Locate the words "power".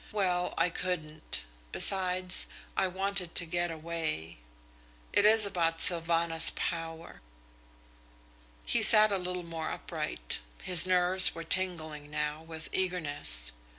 6.55-7.21